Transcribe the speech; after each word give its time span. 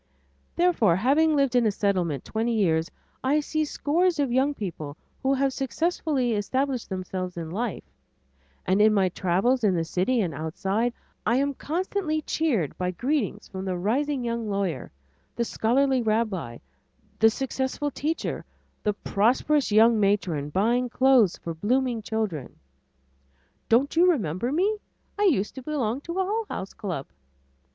Therefore 0.55 0.95
having 0.95 1.35
lived 1.35 1.55
in 1.55 1.67
a 1.67 1.71
Settlement 1.71 2.25
twenty 2.25 2.55
years, 2.55 2.89
I 3.23 3.39
see 3.39 3.63
scores 3.65 4.17
of 4.17 4.31
young 4.31 4.55
people 4.55 4.97
who 5.21 5.35
have 5.35 5.53
successfully 5.53 6.31
established 6.33 6.89
themselves 6.89 7.37
in 7.37 7.51
life, 7.51 7.83
and 8.65 8.81
in 8.81 8.95
my 8.95 9.09
travels 9.09 9.63
in 9.63 9.75
the 9.75 9.83
city 9.83 10.19
and 10.21 10.33
outside, 10.33 10.93
I 11.23 11.35
am 11.35 11.53
constantly 11.53 12.23
cheered 12.23 12.75
by 12.79 12.89
greetings 12.89 13.47
from 13.47 13.63
the 13.63 13.77
rising 13.77 14.25
young 14.25 14.49
lawyer, 14.49 14.89
the 15.35 15.45
scholarly 15.45 16.01
rabbi, 16.01 16.57
the 17.19 17.29
successful 17.29 17.91
teacher, 17.91 18.43
the 18.81 18.93
prosperous 18.93 19.71
young 19.71 19.99
matron 19.99 20.49
buying 20.49 20.89
clothes 20.89 21.37
for 21.37 21.53
blooming 21.53 22.01
children. 22.01 22.55
"Don't 23.69 23.95
you 23.95 24.09
remember 24.11 24.51
me? 24.51 24.77
I 25.19 25.25
used 25.25 25.53
to 25.53 25.61
belong 25.61 26.01
to 26.01 26.13
a 26.19 26.25
Hull 26.25 26.47
House 26.49 26.73
club." 26.73 27.05